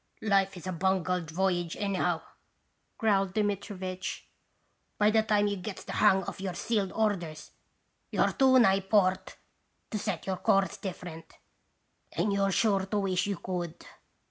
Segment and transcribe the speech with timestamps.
[0.23, 2.23] "Life is a bungled voyage anyhow,"
[2.97, 4.27] growled Dmitri vitch."
[4.97, 7.51] By the time you gets the hang of your sealed orders
[8.09, 9.37] you're too nigh port
[9.91, 11.31] to set your course different,
[12.13, 13.85] and you 're sure to wish you could."